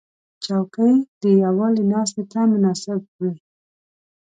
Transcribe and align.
چوکۍ 0.43 0.93
د 1.21 1.23
یووالي 1.43 1.83
ناستې 1.91 2.23
ته 2.31 2.39
مناسب 2.51 3.01
وي. 3.19 3.33